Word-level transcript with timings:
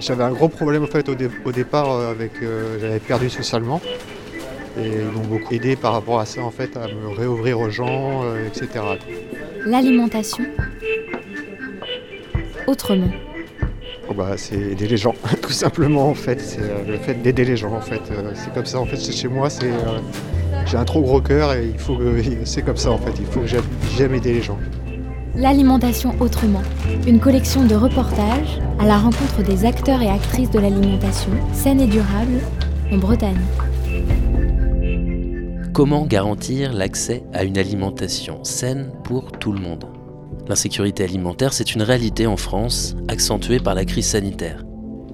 J'avais 0.00 0.24
un 0.24 0.32
gros 0.32 0.48
problème 0.48 0.84
en 0.84 0.86
fait 0.86 1.08
au, 1.08 1.52
départ 1.52 2.00
avec 2.00 2.32
j'avais 2.80 2.98
perdu 2.98 3.30
socialement 3.30 3.80
et 4.78 4.86
ils 4.88 5.06
m'ont 5.06 5.26
beaucoup 5.26 5.54
aidé 5.54 5.74
par 5.76 5.92
rapport 5.92 6.20
à 6.20 6.26
ça 6.26 6.42
en 6.42 6.50
fait 6.50 6.76
à 6.76 6.86
me 6.88 7.08
réouvrir 7.16 7.60
aux 7.60 7.70
gens, 7.70 8.22
etc. 8.46 8.84
L'alimentation 9.64 10.44
autrement. 12.66 13.10
Oh, 14.08 14.14
bah, 14.14 14.34
c'est 14.36 14.56
aider 14.56 14.86
les 14.86 14.96
gens, 14.96 15.14
tout 15.42 15.50
simplement 15.50 16.08
en 16.08 16.14
fait. 16.14 16.40
C'est 16.40 16.60
le 16.86 16.96
fait 16.98 17.14
d'aider 17.14 17.44
les 17.44 17.56
gens 17.56 17.72
en 17.72 17.80
fait. 17.80 18.02
c'est 18.34 18.54
comme 18.54 18.66
ça 18.66 18.78
en 18.78 18.86
fait 18.86 18.96
chez 18.96 19.28
moi. 19.28 19.50
C'est 19.50 19.72
j'ai 20.66 20.76
un 20.76 20.84
trop 20.84 21.00
gros 21.00 21.20
cœur 21.20 21.52
et 21.52 21.66
il 21.66 21.78
faut 21.78 21.96
que 21.96 22.22
c'est 22.44 22.62
comme 22.62 22.76
ça 22.76 22.90
en 22.90 22.98
fait. 22.98 23.12
Il 23.18 23.26
faut 23.26 23.40
que 23.40 23.46
j'aime 23.46 24.14
aider 24.14 24.34
les 24.34 24.42
gens. 24.42 24.58
L'alimentation 25.36 26.14
autrement, 26.18 26.62
une 27.06 27.20
collection 27.20 27.66
de 27.66 27.74
reportages 27.74 28.58
à 28.78 28.86
la 28.86 28.96
rencontre 28.96 29.42
des 29.42 29.66
acteurs 29.66 30.00
et 30.00 30.08
actrices 30.08 30.50
de 30.50 30.58
l'alimentation 30.58 31.30
saine 31.52 31.78
et 31.78 31.86
durable 31.86 32.40
en 32.90 32.96
Bretagne. 32.96 33.36
Comment 35.74 36.06
garantir 36.06 36.72
l'accès 36.72 37.22
à 37.34 37.44
une 37.44 37.58
alimentation 37.58 38.44
saine 38.44 38.90
pour 39.04 39.30
tout 39.32 39.52
le 39.52 39.60
monde? 39.60 39.84
L'insécurité 40.48 41.04
alimentaire, 41.04 41.52
c'est 41.52 41.74
une 41.74 41.82
réalité 41.82 42.26
en 42.26 42.38
France, 42.38 42.96
accentuée 43.08 43.60
par 43.60 43.74
la 43.74 43.84
crise 43.84 44.06
sanitaire. 44.06 44.64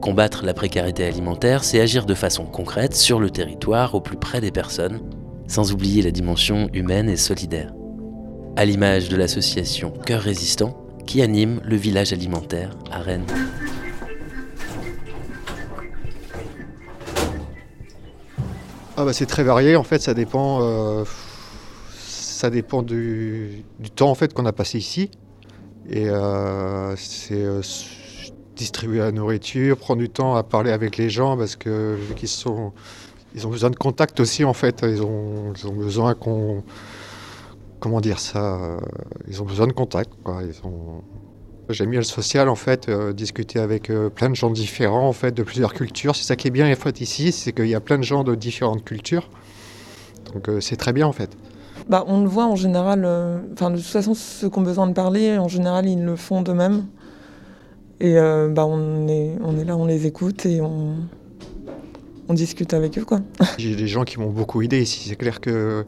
Combattre 0.00 0.44
la 0.44 0.54
précarité 0.54 1.04
alimentaire, 1.04 1.64
c'est 1.64 1.80
agir 1.80 2.06
de 2.06 2.14
façon 2.14 2.44
concrète 2.44 2.94
sur 2.94 3.18
le 3.18 3.30
territoire, 3.30 3.96
au 3.96 4.00
plus 4.00 4.16
près 4.16 4.40
des 4.40 4.52
personnes, 4.52 5.00
sans 5.48 5.72
oublier 5.72 6.02
la 6.02 6.12
dimension 6.12 6.68
humaine 6.72 7.08
et 7.08 7.16
solidaire 7.16 7.72
à 8.56 8.64
l'image 8.64 9.08
de 9.08 9.16
l'association 9.16 9.90
Cœur 9.90 10.22
Résistant 10.22 10.76
qui 11.06 11.22
anime 11.22 11.60
le 11.64 11.76
village 11.76 12.12
alimentaire 12.12 12.70
à 12.90 13.00
Rennes. 13.00 13.26
Ah 18.96 19.04
bah 19.04 19.12
c'est 19.12 19.26
très 19.26 19.42
varié 19.42 19.74
en 19.74 19.82
fait, 19.82 20.00
ça 20.00 20.14
dépend, 20.14 20.60
euh, 20.62 21.04
ça 21.98 22.48
dépend 22.48 22.82
du, 22.82 23.64
temps 23.96 24.10
en 24.10 24.14
fait 24.14 24.32
qu'on 24.32 24.46
a 24.46 24.52
passé 24.52 24.78
ici. 24.78 25.10
Et 25.90 26.08
euh, 26.08 26.94
c'est 26.96 27.34
euh, 27.34 27.60
distribuer 28.54 29.00
la 29.00 29.10
nourriture, 29.10 29.76
prendre 29.76 30.00
du 30.00 30.08
temps 30.08 30.36
à 30.36 30.44
parler 30.44 30.70
avec 30.70 30.96
les 30.96 31.10
gens 31.10 31.36
parce 31.36 31.56
que 31.56 31.96
vu 31.96 32.26
sont, 32.28 32.72
ils 33.34 33.46
ont 33.48 33.50
besoin 33.50 33.70
de 33.70 33.76
contact 33.76 34.20
aussi 34.20 34.44
en 34.44 34.54
fait, 34.54 34.82
ils 34.84 35.02
ont 35.02 35.52
besoin 35.76 36.14
qu'on 36.14 36.62
comment 37.84 38.00
dire 38.00 38.18
ça, 38.18 38.54
euh, 38.54 38.78
ils 39.28 39.42
ont 39.42 39.44
besoin 39.44 39.66
de 39.66 39.72
contact. 39.72 40.10
J'ai 41.68 41.84
mis 41.84 41.96
le 41.96 42.02
social 42.02 42.48
en 42.48 42.54
fait, 42.54 42.88
euh, 42.88 43.12
discuter 43.12 43.58
avec 43.58 43.90
euh, 43.90 44.08
plein 44.08 44.30
de 44.30 44.34
gens 44.34 44.48
différents 44.48 45.06
en 45.06 45.12
fait, 45.12 45.32
de 45.32 45.42
plusieurs 45.42 45.74
cultures. 45.74 46.16
C'est 46.16 46.24
ça 46.24 46.34
qui 46.34 46.48
est 46.48 46.50
bien 46.50 46.72
en 46.72 46.76
fait 46.76 47.02
ici, 47.02 47.30
c'est 47.30 47.52
qu'il 47.52 47.66
y 47.66 47.74
a 47.74 47.80
plein 47.80 47.98
de 47.98 48.02
gens 48.02 48.24
de 48.24 48.34
différentes 48.34 48.84
cultures. 48.84 49.28
Donc 50.32 50.48
c'est 50.62 50.76
très 50.76 50.94
bien 50.94 51.06
en 51.06 51.12
fait. 51.12 51.36
Bah, 51.90 52.06
on 52.08 52.22
le 52.22 52.28
voit 52.28 52.46
en 52.46 52.56
général, 52.56 53.06
enfin 53.52 53.70
de 53.70 53.76
toute 53.76 53.84
façon 53.84 54.14
ceux 54.14 54.48
qui 54.48 54.58
ont 54.58 54.62
besoin 54.62 54.86
de 54.86 54.94
parler, 54.94 55.36
en 55.36 55.48
général 55.48 55.86
ils 55.86 56.02
le 56.02 56.16
font 56.16 56.40
d'eux-mêmes. 56.40 56.86
Et 58.00 58.14
bah, 58.14 58.64
on, 58.64 59.08
est, 59.08 59.32
on 59.44 59.58
est 59.58 59.64
là, 59.64 59.76
on 59.76 59.84
les 59.84 60.06
écoute 60.06 60.46
et 60.46 60.62
on, 60.62 60.96
on 62.28 62.34
discute 62.34 62.72
avec 62.72 62.96
eux. 62.96 63.04
quoi. 63.04 63.20
J'ai 63.58 63.76
des 63.76 63.88
gens 63.88 64.04
qui 64.04 64.18
m'ont 64.18 64.30
beaucoup 64.30 64.62
aidé 64.62 64.80
ici. 64.80 65.06
C'est 65.10 65.16
clair 65.16 65.42
que 65.42 65.84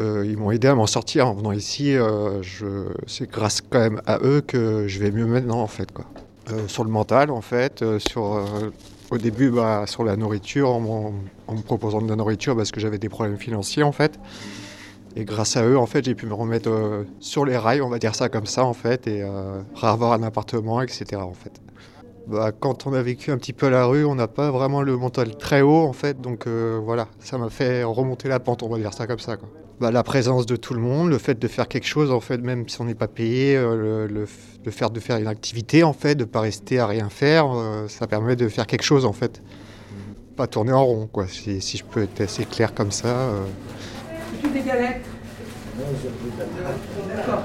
euh, 0.00 0.24
ils 0.26 0.36
m'ont 0.36 0.50
aidé 0.50 0.68
à 0.68 0.74
m'en 0.74 0.86
sortir 0.86 1.28
en 1.28 1.34
venant 1.34 1.52
ici. 1.52 1.96
Euh, 1.96 2.42
c'est 3.06 3.30
grâce 3.30 3.60
quand 3.60 3.78
même 3.78 4.00
à 4.06 4.18
eux 4.22 4.40
que 4.40 4.86
je 4.88 4.98
vais 4.98 5.10
mieux 5.10 5.26
maintenant 5.26 5.60
en 5.60 5.66
fait. 5.66 5.88
Euh, 6.50 6.66
sur 6.66 6.84
le 6.84 6.90
mental 6.90 7.30
en 7.30 7.40
fait, 7.40 7.84
au 9.10 9.18
début 9.18 9.50
bah, 9.50 9.84
sur 9.86 10.04
la 10.04 10.16
nourriture, 10.16 10.70
en, 10.70 11.12
me 11.50 11.62
proposant 11.62 12.00
de 12.00 12.08
la 12.08 12.16
nourriture 12.16 12.56
parce 12.56 12.70
que 12.70 12.80
j'avais 12.80 12.98
des 12.98 13.08
problèmes 13.08 13.36
financiers 13.36 13.82
en 13.82 13.92
fait. 13.92 14.18
Et 15.14 15.26
grâce 15.26 15.58
à 15.58 15.66
eux, 15.66 15.76
en 15.76 15.84
fait, 15.84 16.06
j'ai 16.06 16.14
pu 16.14 16.24
me 16.24 16.32
remettre 16.32 17.04
sur 17.20 17.44
les 17.44 17.58
rails, 17.58 17.82
on 17.82 17.90
va 17.90 17.98
dire 17.98 18.14
ça 18.14 18.30
comme 18.30 18.46
ça, 18.46 18.64
en 18.64 18.72
fait, 18.72 19.06
et 19.06 19.22
avoir 19.82 20.14
un 20.14 20.22
appartement, 20.22 20.80
etc. 20.80 21.20
En 21.20 21.34
fait. 21.34 21.52
Bah, 22.28 22.50
quand 22.58 22.86
on 22.86 22.94
a 22.94 23.02
vécu 23.02 23.30
un 23.30 23.36
petit 23.36 23.52
peu 23.52 23.66
à 23.66 23.70
la 23.70 23.84
rue, 23.84 24.06
on 24.06 24.14
n'a 24.14 24.26
pas 24.26 24.50
vraiment 24.50 24.80
le 24.80 24.96
mental 24.96 25.36
très 25.36 25.60
haut, 25.60 25.82
en 25.82 25.92
fait, 25.92 26.18
donc 26.18 26.48
voilà, 26.48 27.08
ça 27.18 27.36
m'a 27.36 27.50
fait 27.50 27.84
remonter 27.84 28.28
la 28.28 28.40
pente, 28.40 28.62
on 28.62 28.70
va 28.70 28.78
dire 28.78 28.94
ça 28.94 29.06
comme 29.06 29.18
ça. 29.18 29.36
Bah, 29.82 29.90
la 29.90 30.04
présence 30.04 30.46
de 30.46 30.54
tout 30.54 30.74
le 30.74 30.80
monde, 30.80 31.10
le 31.10 31.18
fait 31.18 31.36
de 31.36 31.48
faire 31.48 31.66
quelque 31.66 31.88
chose, 31.88 32.12
en 32.12 32.20
fait, 32.20 32.38
même 32.38 32.68
si 32.68 32.80
on 32.80 32.84
n'est 32.84 32.94
pas 32.94 33.08
payé, 33.08 33.56
euh, 33.56 34.06
le, 34.06 34.26
le, 34.64 34.70
faire 34.70 34.90
de 34.90 35.00
faire 35.00 35.16
une 35.16 35.26
activité, 35.26 35.82
en 35.82 35.92
fait, 35.92 36.14
de 36.14 36.22
pas 36.22 36.38
rester 36.38 36.78
à 36.78 36.86
rien 36.86 37.08
faire, 37.08 37.46
euh, 37.52 37.88
ça 37.88 38.06
permet 38.06 38.36
de 38.36 38.48
faire 38.48 38.68
quelque 38.68 38.84
chose, 38.84 39.04
en 39.04 39.12
fait. 39.12 39.42
Pas 40.36 40.46
tourner 40.46 40.70
en 40.72 40.84
rond, 40.84 41.08
quoi, 41.08 41.26
si, 41.26 41.60
si 41.60 41.78
je 41.78 41.82
peux 41.84 42.04
être 42.04 42.20
assez 42.20 42.44
clair 42.44 42.72
comme 42.72 42.92
ça. 42.92 43.08
Euh. 43.08 43.42
Tu 44.40 44.50
des 44.50 44.60
galettes? 44.60 45.04
D'accord. 47.16 47.42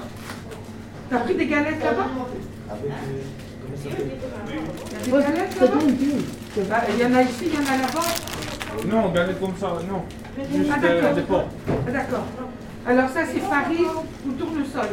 T'as 1.10 1.18
pris 1.22 1.34
des 1.34 1.48
galettes 1.48 1.84
là-bas? 1.84 2.08
Des 5.04 5.12
galettes 5.12 5.60
là-bas? 5.60 5.80
Bah, 6.70 6.84
Il 6.94 7.00
y 7.00 7.06
en 7.08 7.16
a 7.16 7.24
ici, 7.24 7.46
il 7.48 7.54
y 7.56 7.58
en 7.58 7.62
a 7.62 7.78
là-bas 7.82 8.27
Non, 8.86 9.10
galettes 9.12 9.40
comme 9.40 9.56
ça, 9.60 9.78
non. 9.90 10.04
Ah 10.72 10.80
d'accord. 10.80 11.46
Ah, 11.68 11.92
d'accord. 11.92 12.26
Alors 12.86 13.10
ça 13.10 13.22
c'est 13.26 13.40
farine 13.40 13.86
ou 14.26 14.32
tournesol. 14.32 14.88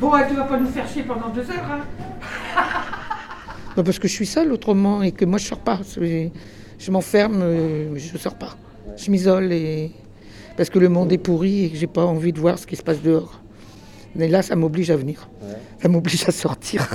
Bon, 0.00 0.12
tu 0.28 0.34
vas 0.34 0.44
pas 0.44 0.58
nous 0.58 0.68
faire 0.68 0.88
chier 0.88 1.02
pendant 1.02 1.28
deux 1.28 1.42
heures, 1.42 1.66
hein 1.70 1.80
bah, 3.76 3.82
Parce 3.82 3.98
que 3.98 4.08
je 4.08 4.12
suis 4.12 4.26
seule 4.26 4.52
autrement 4.52 5.02
et 5.02 5.12
que 5.12 5.24
moi 5.24 5.38
je 5.38 5.46
sors 5.46 5.58
pas. 5.58 5.80
Je 6.78 6.90
m'enferme, 6.90 7.42
euh, 7.42 7.96
je 7.96 8.18
sors 8.18 8.34
pas. 8.34 8.56
Je 8.96 9.10
m'isole 9.10 9.52
et 9.52 9.92
parce 10.56 10.70
que 10.70 10.78
le 10.78 10.88
monde 10.88 11.12
est 11.12 11.18
pourri 11.18 11.64
et 11.64 11.70
que 11.70 11.76
j'ai 11.76 11.86
pas 11.86 12.04
envie 12.04 12.32
de 12.32 12.40
voir 12.40 12.58
ce 12.58 12.66
qui 12.66 12.76
se 12.76 12.82
passe 12.82 13.00
dehors. 13.00 13.40
Mais 14.14 14.28
là, 14.28 14.42
ça 14.42 14.56
m'oblige 14.56 14.90
à 14.90 14.96
venir. 14.96 15.28
Ça 15.80 15.88
m'oblige 15.88 16.28
à 16.28 16.32
sortir. 16.32 16.86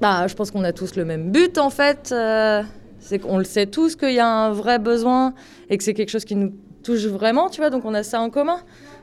Bah, 0.00 0.26
je 0.26 0.34
pense 0.34 0.50
qu'on 0.50 0.64
a 0.64 0.72
tous 0.72 0.96
le 0.96 1.04
même 1.04 1.30
but 1.30 1.58
en 1.58 1.70
fait. 1.70 2.10
Euh, 2.12 2.62
c'est 3.00 3.18
qu'on 3.18 3.38
le 3.38 3.44
sait 3.44 3.66
tous 3.66 3.96
qu'il 3.96 4.12
y 4.12 4.18
a 4.18 4.28
un 4.28 4.50
vrai 4.50 4.78
besoin 4.78 5.34
et 5.70 5.78
que 5.78 5.84
c'est 5.84 5.94
quelque 5.94 6.10
chose 6.10 6.24
qui 6.24 6.36
nous 6.36 6.52
touche 6.82 7.06
vraiment, 7.06 7.48
tu 7.48 7.60
vois. 7.60 7.70
Donc 7.70 7.84
on 7.84 7.94
a 7.94 8.02
ça 8.02 8.20
en 8.20 8.30
commun 8.30 8.58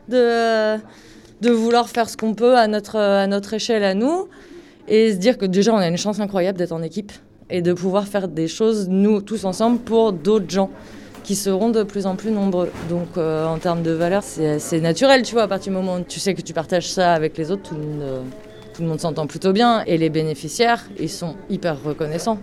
de, 0.10 0.78
de 1.42 1.52
vouloir 1.52 1.90
faire 1.90 2.10
ce 2.10 2.18
qu'on 2.18 2.34
peut 2.34 2.58
à 2.58 2.68
notre, 2.68 2.98
à 2.98 3.28
notre 3.28 3.54
échelle, 3.54 3.84
à 3.84 3.94
nous, 3.94 4.28
et 4.88 5.14
se 5.14 5.18
dire 5.18 5.38
que 5.38 5.46
déjà 5.46 5.74
on 5.74 5.78
a 5.78 5.88
une 5.88 5.98
chance 5.98 6.20
incroyable 6.20 6.58
d'être 6.58 6.72
en 6.72 6.82
équipe 6.82 7.12
et 7.50 7.62
de 7.62 7.74
pouvoir 7.74 8.08
faire 8.08 8.28
des 8.28 8.48
choses, 8.48 8.88
nous, 8.90 9.22
tous 9.22 9.46
ensemble, 9.46 9.80
pour 9.80 10.14
d'autres 10.14 10.50
gens 10.50 10.70
qui 11.24 11.36
seront 11.36 11.70
de 11.70 11.84
plus 11.84 12.06
en 12.06 12.16
plus 12.16 12.32
nombreux. 12.32 12.72
Donc 12.90 13.18
euh, 13.18 13.46
en 13.46 13.58
termes 13.58 13.82
de 13.82 13.92
valeur, 13.92 14.24
c'est 14.24 14.80
naturel, 14.80 15.24
tu 15.24 15.34
vois, 15.34 15.44
à 15.44 15.48
partir 15.48 15.72
du 15.72 15.78
moment 15.78 15.98
où 15.98 16.04
tu 16.04 16.20
sais 16.20 16.34
que 16.34 16.42
tu 16.42 16.54
partages 16.54 16.90
ça 16.90 17.14
avec 17.14 17.38
les 17.38 17.52
autres, 17.52 17.64
tout 17.64 17.76
le 17.76 17.82
monde, 17.82 18.02
euh, 18.02 18.22
tout 18.74 18.82
le 18.84 18.88
monde 18.88 19.00
s'entend 19.00 19.26
plutôt 19.26 19.52
bien. 19.52 19.84
Et 19.86 19.98
les 19.98 20.10
bénéficiaires, 20.10 20.86
ils 21.00 21.10
sont 21.10 21.36
hyper 21.50 21.82
reconnaissants. 21.84 22.38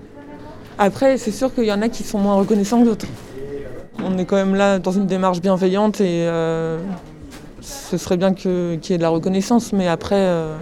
Après, 0.79 1.19
c'est 1.19 1.31
sûr 1.31 1.55
qu'il 1.55 1.65
y 1.65 1.73
en 1.73 1.83
a 1.83 1.89
qui 1.89 2.03
sont 2.03 2.19
moins 2.19 2.35
reconnaissants 2.35 2.81
que 2.81 2.87
d'autres. 2.87 3.07
On 4.05 4.19
est 4.19 4.25
quand 4.25 4.37
même 4.37 4.55
là 4.55 4.79
dans 4.79 4.91
une 4.91 5.07
démarche 5.07 5.41
bienveillante 5.41 6.01
et 6.01 6.27
euh, 6.27 6.79
ce 7.61 7.97
serait 7.97 8.17
bien 8.17 8.35
qu'il 8.35 8.81
y 8.83 8.93
ait 8.93 8.97
de 8.97 9.03
la 9.03 9.11
reconnaissance, 9.11 9.73
mais 9.73 9.87
après, 9.87 10.17
euh, 10.17 10.57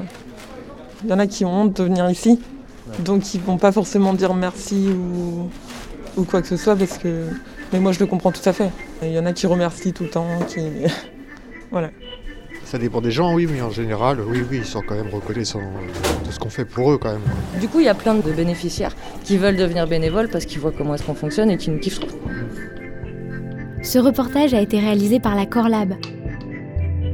il 1.04 1.10
y 1.10 1.12
en 1.12 1.18
a 1.18 1.26
qui 1.26 1.44
ont 1.44 1.62
honte 1.62 1.76
de 1.76 1.84
venir 1.84 2.08
ici, 2.10 2.40
donc 2.98 3.34
ils 3.34 3.40
vont 3.40 3.56
pas 3.56 3.72
forcément 3.72 4.12
dire 4.12 4.34
merci 4.34 4.88
ou, 6.16 6.24
quoi 6.24 6.42
que 6.42 6.48
ce 6.48 6.56
soit, 6.56 6.76
parce 6.76 6.98
que. 6.98 7.26
Mais 7.72 7.78
moi, 7.78 7.92
je 7.92 8.00
le 8.00 8.06
comprends 8.06 8.32
tout 8.32 8.46
à 8.46 8.52
fait. 8.52 8.70
Il 9.02 9.12
y 9.12 9.18
en 9.18 9.24
a 9.24 9.32
qui 9.32 9.46
remercient 9.46 9.92
tout 9.92 10.02
le 10.02 10.10
temps, 10.10 10.26
qui. 10.46 10.60
voilà. 11.70 11.90
Ça 12.70 12.78
dépend 12.78 13.00
des 13.00 13.10
gens, 13.10 13.34
oui, 13.34 13.48
mais 13.50 13.60
en 13.62 13.70
général, 13.70 14.18
oui, 14.24 14.44
oui, 14.48 14.58
ils 14.58 14.64
sont 14.64 14.80
quand 14.80 14.94
même 14.94 15.12
reconnaissants 15.12 15.58
de 16.24 16.30
ce 16.30 16.38
qu'on 16.38 16.50
fait 16.50 16.64
pour 16.64 16.92
eux 16.92 16.98
quand 16.98 17.10
même. 17.10 17.22
Du 17.60 17.66
coup, 17.66 17.80
il 17.80 17.86
y 17.86 17.88
a 17.88 17.96
plein 17.96 18.14
de 18.14 18.30
bénéficiaires 18.30 18.94
qui 19.24 19.38
veulent 19.38 19.56
devenir 19.56 19.88
bénévoles 19.88 20.28
parce 20.28 20.44
qu'ils 20.44 20.60
voient 20.60 20.70
comment 20.70 20.94
est-ce 20.94 21.02
qu'on 21.02 21.16
fonctionne 21.16 21.50
et 21.50 21.56
qui 21.56 21.68
nous 21.70 21.80
kiffent 21.80 21.98
trop. 21.98 22.16
Ce 23.82 23.98
reportage 23.98 24.54
a 24.54 24.60
été 24.60 24.78
réalisé 24.78 25.18
par 25.18 25.34
la 25.34 25.46
Corlab, 25.46 25.94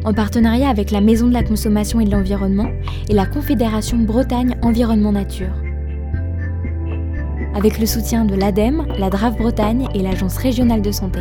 en 0.05 0.13
partenariat 0.13 0.69
avec 0.69 0.91
la 0.91 1.01
Maison 1.01 1.27
de 1.27 1.33
la 1.33 1.43
Consommation 1.43 2.01
et 2.01 2.05
de 2.05 2.11
l'Environnement 2.11 2.69
et 3.09 3.15
la 3.15 3.25
Confédération 3.25 3.97
Bretagne 3.97 4.59
Environnement 4.61 5.13
Nature. 5.13 5.55
Avec 7.55 7.79
le 7.79 7.87
soutien 7.87 8.27
de 8.27 8.35
l'ADEME, 8.35 8.87
la 8.99 9.09
DRAF 9.09 9.39
Bretagne 9.39 9.89
et 9.95 10.03
l'Agence 10.03 10.37
régionale 10.37 10.83
de 10.83 10.93
santé. 10.93 11.21